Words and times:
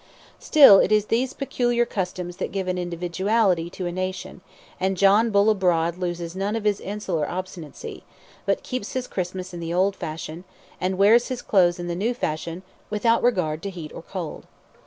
Still 0.39 0.79
it 0.79 0.91
is 0.91 1.05
these 1.05 1.35
peculiar 1.35 1.85
customs 1.85 2.37
that 2.37 2.51
give 2.51 2.67
an 2.67 2.79
individuality 2.79 3.69
to 3.69 3.85
a 3.85 3.91
nation, 3.91 4.41
and 4.79 4.97
John 4.97 5.29
Bull 5.29 5.47
abroad 5.51 5.95
loses 5.99 6.35
none 6.35 6.55
of 6.55 6.63
his 6.63 6.79
insular 6.79 7.29
obstinacy; 7.29 8.03
but 8.47 8.63
keeps 8.63 8.93
his 8.93 9.05
Christmas 9.05 9.53
in 9.53 9.59
the 9.59 9.75
old 9.75 9.95
fashion, 9.95 10.43
and 10.79 10.97
wears 10.97 11.27
his 11.27 11.43
clothes 11.43 11.77
in 11.77 11.87
the 11.87 11.93
new 11.95 12.15
fashion, 12.15 12.63
without 12.89 13.21
regard 13.21 13.61
to 13.61 13.69
heat 13.69 13.91
or 13.93 14.01
cold. 14.01 14.47